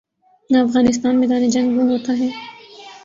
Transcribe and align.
نہ 0.49 0.57
افغانستان 0.57 1.19
میدان 1.19 1.49
جنگ 1.49 1.77
وہ 1.77 1.83
ہوتا 1.83 2.13
ہے۔ 2.19 2.29